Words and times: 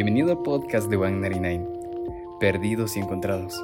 Bienvenido 0.00 0.30
al 0.30 0.42
podcast 0.44 0.88
de 0.88 0.96
199, 0.96 2.38
Perdidos 2.38 2.96
y 2.96 3.00
Encontrados. 3.00 3.60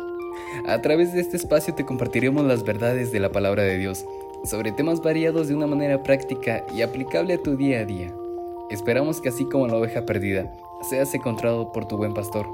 A 0.67 0.83
través 0.83 1.13
de 1.13 1.21
este 1.21 1.37
espacio 1.37 1.77
te 1.77 1.87
compartiremos 1.87 2.45
las 2.45 2.65
verdades 2.65 3.13
de 3.13 3.21
la 3.21 3.31
palabra 3.31 3.63
de 3.63 3.79
Dios 3.79 4.04
sobre 4.43 4.72
temas 4.72 5.01
variados 5.01 5.47
de 5.47 5.54
una 5.54 5.69
manera 5.69 6.03
práctica 6.03 6.67
y 6.75 6.83
aplicable 6.83 7.35
a 7.35 7.40
tu 7.40 7.57
día 7.57 7.83
a 7.83 7.85
día. 7.85 8.12
Esperamos 8.69 9.21
que 9.21 9.29
así 9.29 9.44
como 9.44 9.69
la 9.69 9.76
oveja 9.76 10.07
perdida, 10.07 10.53
seas 10.83 11.15
encontrado 11.15 11.71
por 11.71 11.87
tu 11.87 11.97
buen 11.97 12.15
pastor. 12.15 12.48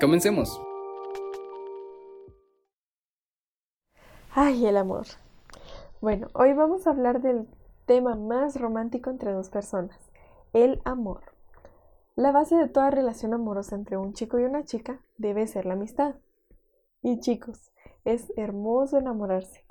Comencemos. 0.00 0.60
Ay, 4.34 4.66
el 4.66 4.76
amor. 4.76 5.06
Bueno, 6.00 6.26
hoy 6.32 6.52
vamos 6.52 6.84
a 6.88 6.90
hablar 6.90 7.22
del 7.22 7.46
tema 7.86 8.16
más 8.16 8.60
romántico 8.60 9.08
entre 9.08 9.30
dos 9.30 9.50
personas, 9.50 9.96
el 10.52 10.80
amor. 10.84 11.29
La 12.16 12.32
base 12.32 12.56
de 12.56 12.68
toda 12.68 12.90
relación 12.90 13.32
amorosa 13.34 13.76
entre 13.76 13.96
un 13.96 14.12
chico 14.12 14.38
y 14.38 14.44
una 14.44 14.64
chica 14.64 15.00
debe 15.16 15.46
ser 15.46 15.64
la 15.64 15.74
amistad. 15.74 16.16
Y 17.02 17.20
chicos, 17.20 17.72
es 18.04 18.32
hermoso 18.36 18.98
enamorarse, 18.98 19.64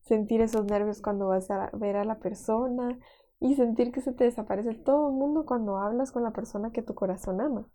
sentir 0.00 0.40
esos 0.40 0.64
nervios 0.64 1.02
cuando 1.02 1.28
vas 1.28 1.50
a 1.50 1.70
ver 1.74 1.96
a 1.96 2.04
la 2.04 2.18
persona 2.18 2.98
y 3.38 3.54
sentir 3.54 3.92
que 3.92 4.00
se 4.00 4.12
te 4.12 4.24
desaparece 4.24 4.74
todo 4.74 5.08
el 5.08 5.14
mundo 5.14 5.44
cuando 5.44 5.76
hablas 5.76 6.10
con 6.10 6.22
la 6.22 6.32
persona 6.32 6.72
que 6.72 6.82
tu 6.82 6.94
corazón 6.94 7.40
ama. 7.40 7.68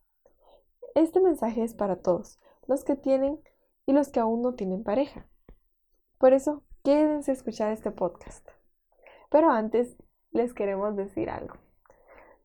Este 0.96 1.22
mensaje 1.22 1.64
es 1.64 1.74
para 1.74 1.98
todos, 1.98 2.40
los 2.68 2.84
que 2.84 2.96
tienen 2.96 3.40
y 3.86 3.94
los 3.94 4.10
que 4.10 4.20
aún 4.20 4.42
no 4.42 4.56
tienen 4.56 4.84
pareja. 4.84 5.28
Por 6.18 6.34
eso, 6.34 6.64
quédense 6.84 7.32
a 7.32 7.36
escuchar 7.36 7.72
este 7.72 7.92
podcast. 7.92 8.48
Pero 9.30 9.52
antes, 9.52 9.96
les 10.32 10.54
queremos 10.54 10.96
decir 10.96 11.30
algo. 11.30 11.56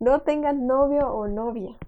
No 0.00 0.22
tengan 0.22 0.66
novio 0.66 1.12
o 1.12 1.28
novia. 1.28 1.78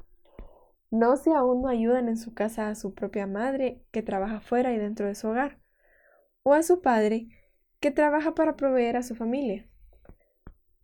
No 0.91 1.17
si 1.17 1.33
aún 1.33 1.63
no 1.63 1.69
ayudan 1.69 2.09
en 2.09 2.17
su 2.17 2.35
casa 2.35 2.69
a 2.69 2.75
su 2.75 2.95
propia 2.95 3.27
madre 3.27 3.83
que 3.91 4.03
trabaja 4.03 4.41
fuera 4.41 4.73
y 4.73 4.79
dentro 4.79 5.07
de 5.07 5.15
su 5.15 5.29
hogar, 5.29 5.59
o 6.43 6.55
a 6.55 6.63
su 6.63 6.81
padre 6.81 7.29
que 7.81 7.91
trabaja 7.91 8.35
para 8.35 8.57
proveer 8.57 8.97
a 8.97 9.03
su 9.03 9.15
familia. 9.15 9.69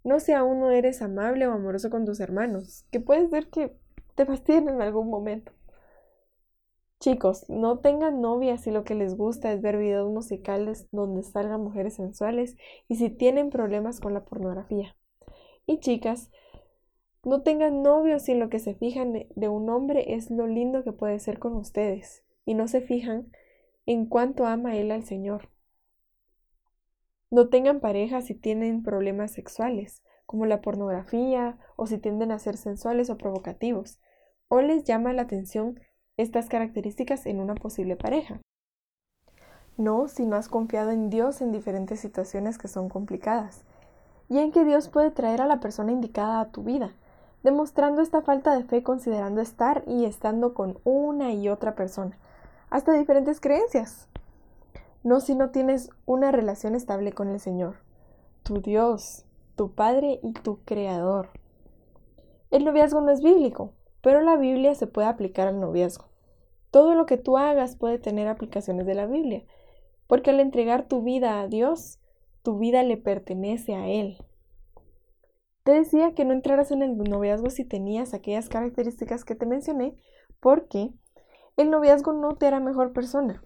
No 0.04 0.18
si 0.18 0.32
aún 0.32 0.58
no 0.58 0.70
eres 0.70 1.00
amable 1.00 1.46
o 1.46 1.52
amoroso 1.52 1.88
con 1.88 2.04
tus 2.04 2.18
hermanos, 2.18 2.84
que 2.90 2.98
puede 3.00 3.28
ser 3.28 3.48
que 3.48 3.76
te 4.16 4.26
fastidien 4.26 4.68
en 4.68 4.82
algún 4.82 5.08
momento. 5.08 5.52
Chicos, 6.98 7.48
no 7.48 7.78
tengan 7.78 8.20
novias 8.20 8.62
si 8.62 8.70
lo 8.70 8.84
que 8.84 8.94
les 8.94 9.16
gusta 9.16 9.52
es 9.52 9.60
ver 9.60 9.76
videos 9.76 10.10
musicales 10.10 10.86
donde 10.92 11.22
salgan 11.22 11.60
mujeres 11.60 11.94
sensuales 11.94 12.56
y 12.88 12.96
si 12.96 13.10
tienen 13.10 13.50
problemas 13.50 14.00
con 14.00 14.14
la 14.14 14.24
pornografía. 14.24 14.96
Y 15.66 15.80
chicas, 15.80 16.30
no 17.24 17.42
tengan 17.42 17.82
novios 17.82 18.22
si 18.22 18.34
lo 18.34 18.48
que 18.48 18.58
se 18.58 18.74
fijan 18.74 19.12
de 19.12 19.48
un 19.48 19.70
hombre 19.70 20.14
es 20.14 20.30
lo 20.30 20.46
lindo 20.46 20.82
que 20.82 20.92
puede 20.92 21.18
ser 21.20 21.38
con 21.38 21.54
ustedes 21.54 22.24
y 22.44 22.54
no 22.54 22.66
se 22.66 22.80
fijan 22.80 23.30
en 23.86 24.06
cuánto 24.06 24.46
ama 24.46 24.76
él 24.76 24.90
al 24.90 25.04
Señor. 25.04 25.48
No 27.30 27.48
tengan 27.48 27.80
pareja 27.80 28.20
si 28.22 28.34
tienen 28.34 28.82
problemas 28.82 29.30
sexuales, 29.30 30.02
como 30.26 30.46
la 30.46 30.60
pornografía 30.60 31.58
o 31.76 31.86
si 31.86 31.98
tienden 31.98 32.32
a 32.32 32.38
ser 32.38 32.56
sensuales 32.56 33.08
o 33.08 33.16
provocativos, 33.16 34.00
o 34.48 34.60
les 34.60 34.84
llama 34.84 35.12
la 35.12 35.22
atención 35.22 35.80
estas 36.16 36.48
características 36.48 37.24
en 37.26 37.40
una 37.40 37.54
posible 37.54 37.96
pareja. 37.96 38.40
No 39.76 40.08
si 40.08 40.26
no 40.26 40.36
has 40.36 40.48
confiado 40.48 40.90
en 40.90 41.08
Dios 41.08 41.40
en 41.40 41.52
diferentes 41.52 42.00
situaciones 42.00 42.58
que 42.58 42.68
son 42.68 42.88
complicadas, 42.88 43.64
y 44.28 44.38
en 44.38 44.52
que 44.52 44.64
Dios 44.64 44.88
puede 44.88 45.10
traer 45.10 45.40
a 45.40 45.46
la 45.46 45.60
persona 45.60 45.92
indicada 45.92 46.40
a 46.40 46.50
tu 46.50 46.62
vida, 46.62 46.94
demostrando 47.42 48.02
esta 48.02 48.22
falta 48.22 48.56
de 48.56 48.64
fe 48.64 48.82
considerando 48.82 49.40
estar 49.40 49.84
y 49.86 50.04
estando 50.04 50.54
con 50.54 50.78
una 50.84 51.32
y 51.32 51.48
otra 51.48 51.74
persona, 51.74 52.18
hasta 52.70 52.92
diferentes 52.92 53.40
creencias. 53.40 54.08
No 55.02 55.20
si 55.20 55.34
no 55.34 55.50
tienes 55.50 55.90
una 56.06 56.30
relación 56.30 56.74
estable 56.74 57.12
con 57.12 57.28
el 57.28 57.40
Señor, 57.40 57.76
tu 58.42 58.60
Dios, 58.60 59.24
tu 59.56 59.72
Padre 59.74 60.20
y 60.22 60.32
tu 60.32 60.60
Creador. 60.64 61.30
El 62.50 62.64
noviazgo 62.64 63.00
no 63.00 63.10
es 63.10 63.22
bíblico, 63.22 63.72
pero 64.00 64.20
la 64.20 64.36
Biblia 64.36 64.74
se 64.74 64.86
puede 64.86 65.08
aplicar 65.08 65.48
al 65.48 65.60
noviazgo. 65.60 66.06
Todo 66.70 66.94
lo 66.94 67.06
que 67.06 67.16
tú 67.16 67.36
hagas 67.36 67.76
puede 67.76 67.98
tener 67.98 68.28
aplicaciones 68.28 68.86
de 68.86 68.94
la 68.94 69.06
Biblia, 69.06 69.44
porque 70.06 70.30
al 70.30 70.40
entregar 70.40 70.88
tu 70.88 71.02
vida 71.02 71.40
a 71.40 71.48
Dios, 71.48 71.98
tu 72.42 72.58
vida 72.58 72.82
le 72.82 72.96
pertenece 72.96 73.74
a 73.74 73.88
Él. 73.88 74.18
Te 75.64 75.72
decía 75.72 76.14
que 76.14 76.24
no 76.24 76.32
entraras 76.32 76.70
en 76.72 76.82
el 76.82 76.96
noviazgo 76.96 77.50
si 77.50 77.64
tenías 77.64 78.14
aquellas 78.14 78.48
características 78.48 79.24
que 79.24 79.34
te 79.34 79.46
mencioné, 79.46 79.96
porque 80.40 80.92
el 81.56 81.70
noviazgo 81.70 82.12
no 82.12 82.36
te 82.36 82.46
hará 82.46 82.58
mejor 82.58 82.92
persona. 82.92 83.44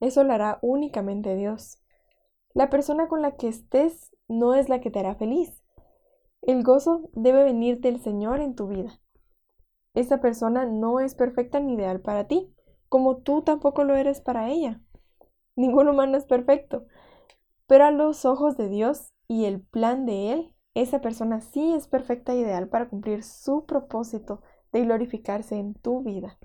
Eso 0.00 0.24
lo 0.24 0.32
hará 0.32 0.58
únicamente 0.62 1.36
Dios. 1.36 1.82
La 2.54 2.68
persona 2.68 3.08
con 3.08 3.22
la 3.22 3.36
que 3.36 3.48
estés 3.48 4.14
no 4.28 4.54
es 4.54 4.68
la 4.68 4.80
que 4.80 4.90
te 4.90 4.98
hará 4.98 5.14
feliz. 5.14 5.62
El 6.42 6.62
gozo 6.64 7.08
debe 7.12 7.44
venir 7.44 7.80
del 7.80 8.00
Señor 8.00 8.40
en 8.40 8.54
tu 8.54 8.66
vida. 8.66 9.00
Esa 9.94 10.20
persona 10.20 10.66
no 10.66 11.00
es 11.00 11.14
perfecta 11.14 11.60
ni 11.60 11.74
ideal 11.74 12.00
para 12.00 12.26
ti, 12.26 12.52
como 12.88 13.18
tú 13.18 13.42
tampoco 13.42 13.84
lo 13.84 13.94
eres 13.94 14.20
para 14.20 14.50
ella. 14.50 14.80
Ningún 15.54 15.88
humano 15.88 16.16
es 16.16 16.24
perfecto, 16.24 16.84
pero 17.66 17.84
a 17.84 17.90
los 17.90 18.24
ojos 18.24 18.56
de 18.56 18.68
Dios 18.68 19.12
y 19.28 19.44
el 19.44 19.62
plan 19.62 20.04
de 20.04 20.32
Él, 20.32 20.54
esa 20.74 21.00
persona 21.00 21.40
sí 21.40 21.74
es 21.74 21.86
perfecta 21.86 22.32
e 22.32 22.38
ideal 22.38 22.68
para 22.68 22.88
cumplir 22.88 23.22
su 23.22 23.66
propósito 23.66 24.42
de 24.72 24.82
glorificarse 24.82 25.56
en 25.56 25.74
tu 25.74 26.02
vida. 26.02 26.38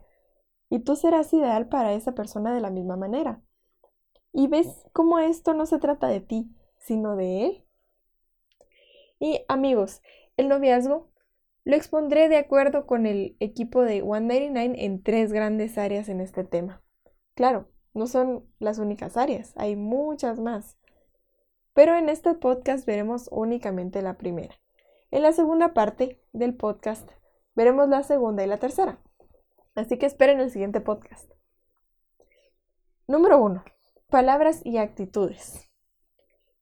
Y 0.69 0.79
tú 0.79 0.95
serás 0.95 1.33
ideal 1.33 1.69
para 1.69 1.93
esa 1.93 2.13
persona 2.13 2.53
de 2.53 2.61
la 2.61 2.69
misma 2.69 2.97
manera. 2.97 3.41
¿Y 4.33 4.47
ves 4.47 4.85
cómo 4.93 5.19
esto 5.19 5.53
no 5.53 5.65
se 5.65 5.79
trata 5.79 6.07
de 6.07 6.19
ti, 6.19 6.53
sino 6.77 7.15
de 7.15 7.45
Él? 7.45 7.63
Y 9.19 9.45
amigos, 9.47 10.01
el 10.35 10.47
noviazgo 10.49 11.09
lo 11.63 11.75
expondré 11.75 12.29
de 12.29 12.37
acuerdo 12.37 12.85
con 12.85 13.05
el 13.05 13.35
equipo 13.39 13.81
de 13.81 14.01
199 14.01 14.85
en 14.85 15.03
tres 15.03 15.33
grandes 15.33 15.77
áreas 15.77 16.07
en 16.07 16.21
este 16.21 16.43
tema. 16.43 16.81
Claro, 17.33 17.69
no 17.93 18.07
son 18.07 18.45
las 18.59 18.79
únicas 18.79 19.17
áreas, 19.17 19.53
hay 19.57 19.75
muchas 19.75 20.39
más. 20.39 20.77
Pero 21.77 21.95
en 21.95 22.09
este 22.09 22.33
podcast 22.33 22.87
veremos 22.87 23.29
únicamente 23.31 24.01
la 24.01 24.17
primera. 24.17 24.59
En 25.11 25.21
la 25.21 25.31
segunda 25.31 25.75
parte 25.75 26.19
del 26.33 26.55
podcast 26.55 27.07
veremos 27.53 27.87
la 27.87 28.01
segunda 28.01 28.43
y 28.43 28.47
la 28.47 28.57
tercera. 28.57 28.99
Así 29.75 29.99
que 29.99 30.07
esperen 30.07 30.39
el 30.39 30.49
siguiente 30.49 30.81
podcast. 30.81 31.31
Número 33.05 33.39
1. 33.39 33.63
Palabras 34.09 34.61
y 34.65 34.79
actitudes. 34.79 35.69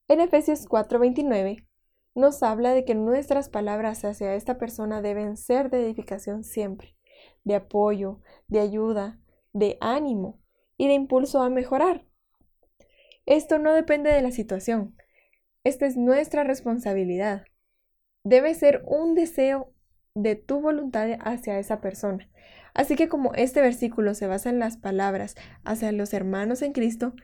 En 0.09 0.20
Efesios 0.20 0.68
4:29 0.68 1.66
nos 2.14 2.44
habla 2.44 2.74
de 2.74 2.84
que 2.84 2.94
nuestras 2.94 3.47
palabras 3.47 4.03
hacia 4.03 4.36
esta 4.36 4.58
persona 4.58 5.02
deben 5.02 5.38
ser 5.38 5.70
de 5.70 5.86
edificación 5.86 6.44
siempre, 6.44 6.97
de 7.46 7.56
apoyo, 7.56 8.20
de 8.50 8.59
ayuda, 8.59 9.22
de 9.53 9.78
ánimo 9.80 10.42
y 10.76 10.90
de 10.90 10.94
impulso 10.94 11.42
a 11.42 11.50
mejorar. 11.50 12.06
Esto 13.26 13.59
no 13.59 13.72
depende 13.74 14.12
de 14.12 14.22
la 14.22 14.32
situación. 14.32 14.97
Esta 15.66 15.88
es 15.88 15.98
nuestra 15.98 16.44
responsabilidad. 16.44 17.44
Debe 18.24 18.53
ser 18.53 18.84
un 18.86 19.16
deseo 19.16 19.74
de 20.14 20.36
tu 20.36 20.62
voluntad 20.62 21.09
hacia 21.22 21.58
esa 21.58 21.81
persona. 21.81 22.30
Así 22.76 22.96
que 22.96 23.08
como 23.08 23.34
este 23.34 23.62
versículo 23.62 24.14
se 24.14 24.28
basa 24.28 24.52
en 24.52 24.59
las 24.59 24.78
palabras 24.78 25.34
hacia 25.64 25.92
los 25.92 26.14
hermanos 26.14 26.62
en 26.62 26.72
Cristo, 26.72 27.16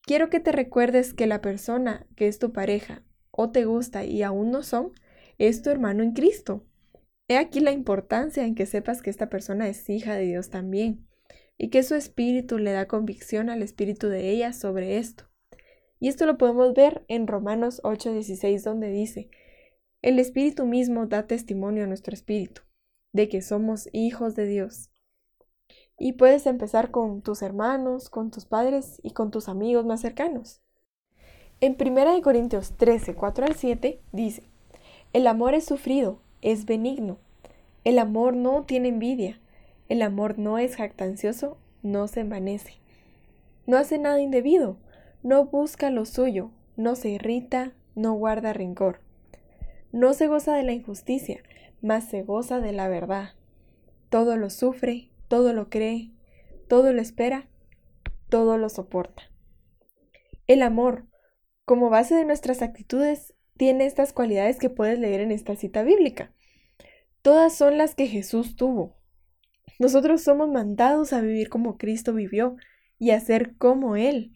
quiero 0.00 0.30
que 0.30 0.40
te 0.40 0.52
recuerdes 0.52 1.12
que 1.12 1.26
la 1.26 1.42
persona 1.42 2.06
que 2.16 2.28
es 2.28 2.38
tu 2.38 2.50
pareja 2.54 3.02
o 3.30 3.50
te 3.50 3.66
gusta 3.66 4.04
y 4.04 4.22
aún 4.22 4.50
no 4.50 4.62
son, 4.62 4.92
es 5.36 5.60
tu 5.60 5.68
hermano 5.68 6.02
en 6.02 6.12
Cristo. 6.12 6.64
He 7.28 7.36
aquí 7.36 7.60
la 7.60 7.72
importancia 7.72 8.46
en 8.46 8.54
que 8.54 8.64
sepas 8.64 9.02
que 9.02 9.10
esta 9.10 9.28
persona 9.28 9.68
es 9.68 9.90
hija 9.90 10.14
de 10.14 10.24
Dios 10.24 10.48
también 10.48 11.06
y 11.58 11.68
que 11.68 11.82
su 11.82 11.94
espíritu 11.94 12.56
le 12.56 12.72
da 12.72 12.88
convicción 12.88 13.50
al 13.50 13.62
espíritu 13.62 14.08
de 14.08 14.30
ella 14.30 14.54
sobre 14.54 14.96
esto. 14.96 15.31
Y 16.02 16.08
esto 16.08 16.26
lo 16.26 16.36
podemos 16.36 16.74
ver 16.74 17.04
en 17.06 17.28
Romanos 17.28 17.80
8:16 17.84 18.64
donde 18.64 18.90
dice, 18.90 19.30
el 20.02 20.18
espíritu 20.18 20.66
mismo 20.66 21.06
da 21.06 21.28
testimonio 21.28 21.84
a 21.84 21.86
nuestro 21.86 22.12
espíritu 22.12 22.62
de 23.12 23.28
que 23.28 23.40
somos 23.40 23.88
hijos 23.92 24.34
de 24.34 24.46
Dios. 24.46 24.90
Y 25.96 26.14
puedes 26.14 26.46
empezar 26.46 26.90
con 26.90 27.22
tus 27.22 27.40
hermanos, 27.40 28.10
con 28.10 28.32
tus 28.32 28.46
padres 28.46 28.98
y 29.04 29.12
con 29.12 29.30
tus 29.30 29.48
amigos 29.48 29.86
más 29.86 30.00
cercanos. 30.00 30.60
En 31.60 31.76
1 31.80 32.20
Corintios 32.22 32.76
13, 32.76 33.14
4 33.14 33.46
al 33.46 33.54
7 33.54 34.00
dice, 34.10 34.42
El 35.12 35.28
amor 35.28 35.54
es 35.54 35.66
sufrido, 35.66 36.20
es 36.40 36.66
benigno. 36.66 37.18
El 37.84 38.00
amor 38.00 38.34
no 38.34 38.64
tiene 38.64 38.88
envidia. 38.88 39.40
El 39.88 40.02
amor 40.02 40.36
no 40.36 40.58
es 40.58 40.74
jactancioso, 40.74 41.58
no 41.84 42.08
se 42.08 42.18
envanece. 42.18 42.80
No 43.68 43.76
hace 43.76 43.98
nada 43.98 44.20
indebido, 44.20 44.78
no 45.22 45.46
busca 45.46 45.90
lo 45.90 46.04
suyo, 46.04 46.50
no 46.76 46.96
se 46.96 47.10
irrita, 47.10 47.72
no 47.94 48.14
guarda 48.14 48.52
rencor. 48.52 49.00
No 49.92 50.14
se 50.14 50.26
goza 50.26 50.54
de 50.54 50.62
la 50.62 50.72
injusticia, 50.72 51.42
mas 51.80 52.08
se 52.08 52.22
goza 52.22 52.60
de 52.60 52.72
la 52.72 52.88
verdad. 52.88 53.30
todo 54.08 54.36
lo 54.36 54.50
sufre, 54.50 55.08
todo 55.28 55.54
lo 55.54 55.70
cree, 55.70 56.10
todo 56.68 56.92
lo 56.92 57.00
espera, 57.00 57.48
todo 58.28 58.58
lo 58.58 58.68
soporta. 58.68 59.30
El 60.46 60.62
amor, 60.62 61.06
como 61.64 61.88
base 61.88 62.14
de 62.14 62.26
nuestras 62.26 62.60
actitudes, 62.60 63.32
tiene 63.56 63.86
estas 63.86 64.12
cualidades 64.12 64.58
que 64.58 64.68
puedes 64.68 64.98
leer 64.98 65.20
en 65.20 65.30
esta 65.30 65.56
cita 65.56 65.82
bíblica. 65.82 66.34
Todas 67.22 67.54
son 67.54 67.78
las 67.78 67.94
que 67.94 68.06
Jesús 68.06 68.56
tuvo. 68.56 68.96
Nosotros 69.78 70.22
somos 70.22 70.50
mandados 70.50 71.12
a 71.12 71.20
vivir 71.20 71.48
como 71.48 71.78
Cristo 71.78 72.12
vivió 72.12 72.56
y 72.98 73.10
a 73.10 73.20
ser 73.20 73.56
como 73.56 73.96
Él. 73.96 74.32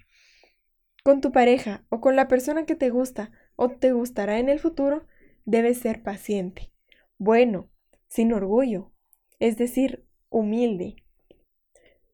Con 1.06 1.20
tu 1.20 1.30
pareja 1.30 1.84
o 1.88 2.00
con 2.00 2.16
la 2.16 2.26
persona 2.26 2.66
que 2.66 2.74
te 2.74 2.90
gusta 2.90 3.30
o 3.54 3.68
te 3.68 3.92
gustará 3.92 4.40
en 4.40 4.48
el 4.48 4.58
futuro, 4.58 5.06
debes 5.44 5.78
ser 5.78 6.02
paciente, 6.02 6.72
bueno, 7.16 7.70
sin 8.08 8.32
orgullo, 8.32 8.90
es 9.38 9.56
decir, 9.56 10.04
humilde. 10.30 10.96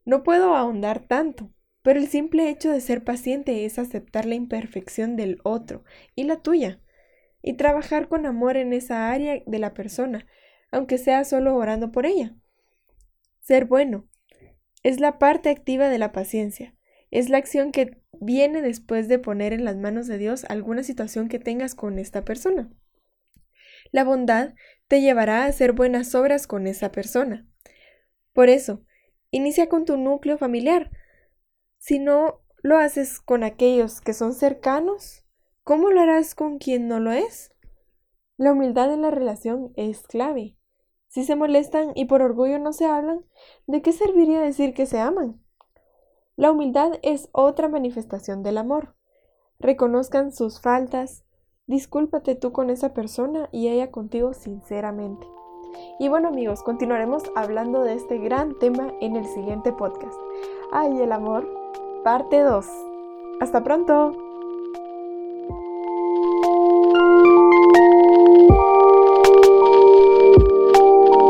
No 0.04 0.22
puedo 0.22 0.54
ahondar 0.54 1.06
tanto, 1.06 1.54
pero 1.80 2.00
el 2.00 2.06
simple 2.06 2.50
hecho 2.50 2.70
de 2.70 2.82
ser 2.82 3.02
paciente 3.02 3.64
es 3.64 3.78
aceptar 3.78 4.26
la 4.26 4.34
imperfección 4.34 5.16
del 5.16 5.40
otro 5.42 5.84
y 6.14 6.24
la 6.24 6.42
tuya, 6.42 6.78
y 7.40 7.54
trabajar 7.54 8.08
con 8.08 8.26
amor 8.26 8.58
en 8.58 8.74
esa 8.74 9.10
área 9.10 9.42
de 9.46 9.58
la 9.58 9.72
persona, 9.72 10.26
aunque 10.70 10.98
sea 10.98 11.24
solo 11.24 11.56
orando 11.56 11.92
por 11.92 12.04
ella. 12.04 12.36
Ser 13.40 13.64
bueno 13.64 14.06
es 14.82 15.00
la 15.00 15.18
parte 15.18 15.48
activa 15.48 15.88
de 15.88 15.96
la 15.96 16.12
paciencia, 16.12 16.76
es 17.10 17.30
la 17.30 17.38
acción 17.38 17.72
que 17.72 18.01
viene 18.22 18.62
después 18.62 19.08
de 19.08 19.18
poner 19.18 19.52
en 19.52 19.64
las 19.64 19.76
manos 19.76 20.06
de 20.06 20.16
Dios 20.16 20.44
alguna 20.48 20.84
situación 20.84 21.28
que 21.28 21.40
tengas 21.40 21.74
con 21.74 21.98
esta 21.98 22.24
persona. 22.24 22.70
La 23.90 24.04
bondad 24.04 24.54
te 24.86 25.00
llevará 25.00 25.42
a 25.42 25.46
hacer 25.46 25.72
buenas 25.72 26.14
obras 26.14 26.46
con 26.46 26.68
esa 26.68 26.92
persona. 26.92 27.48
Por 28.32 28.48
eso, 28.48 28.84
inicia 29.32 29.68
con 29.68 29.84
tu 29.84 29.96
núcleo 29.96 30.38
familiar, 30.38 30.92
si 31.78 31.98
no 31.98 32.40
lo 32.62 32.78
haces 32.78 33.20
con 33.20 33.42
aquellos 33.42 34.00
que 34.00 34.14
son 34.14 34.34
cercanos, 34.34 35.26
¿cómo 35.64 35.90
lo 35.90 36.00
harás 36.00 36.36
con 36.36 36.58
quien 36.58 36.86
no 36.86 37.00
lo 37.00 37.10
es? 37.10 37.52
La 38.36 38.52
humildad 38.52 38.94
en 38.94 39.02
la 39.02 39.10
relación 39.10 39.72
es 39.76 40.02
clave. 40.02 40.56
Si 41.08 41.24
se 41.24 41.34
molestan 41.34 41.90
y 41.96 42.04
por 42.04 42.22
orgullo 42.22 42.60
no 42.60 42.72
se 42.72 42.86
hablan, 42.86 43.26
¿de 43.66 43.82
qué 43.82 43.92
serviría 43.92 44.40
decir 44.40 44.74
que 44.74 44.86
se 44.86 45.00
aman? 45.00 45.41
La 46.36 46.50
humildad 46.50 46.92
es 47.02 47.28
otra 47.32 47.68
manifestación 47.68 48.42
del 48.42 48.58
amor. 48.58 48.94
Reconozcan 49.58 50.32
sus 50.32 50.60
faltas, 50.60 51.24
discúlpate 51.66 52.34
tú 52.34 52.52
con 52.52 52.70
esa 52.70 52.94
persona 52.94 53.48
y 53.52 53.68
ella 53.68 53.90
contigo 53.90 54.32
sinceramente. 54.32 55.26
Y 55.98 56.08
bueno 56.08 56.28
amigos, 56.28 56.62
continuaremos 56.62 57.22
hablando 57.36 57.82
de 57.82 57.94
este 57.94 58.18
gran 58.18 58.58
tema 58.58 58.92
en 59.00 59.16
el 59.16 59.26
siguiente 59.26 59.72
podcast. 59.72 60.18
¡Ay, 60.72 61.00
el 61.00 61.12
amor! 61.12 61.48
Parte 62.02 62.40
2. 62.40 62.66
Hasta 63.40 63.62
pronto. 63.62 64.31